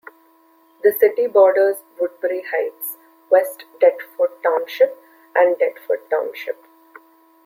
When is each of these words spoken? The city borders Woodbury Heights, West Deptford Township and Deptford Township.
The 0.81 0.93
city 0.93 1.27
borders 1.27 1.75
Woodbury 1.99 2.41
Heights, 2.41 2.97
West 3.29 3.65
Deptford 3.79 4.31
Township 4.41 4.99
and 5.35 5.55
Deptford 5.59 6.09
Township. 6.09 6.57